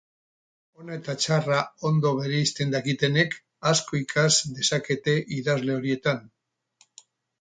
Ona 0.83 0.95
eta 0.99 1.13
txarra 1.25 1.59
ondo 1.89 2.13
bereizten 2.21 2.73
dakitenek 2.77 3.35
asko 3.73 3.99
ikas 4.01 4.33
dezakete 4.57 5.15
idazle 5.37 5.77
horietan. 5.79 6.25